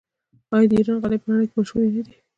آیا 0.55 0.67
د 0.69 0.71
ایران 0.77 0.97
غالۍ 1.01 1.17
په 1.21 1.27
نړۍ 1.31 1.45
کې 1.49 1.55
مشهورې 1.59 1.89
نه 1.95 2.01
دي؟ 2.05 2.13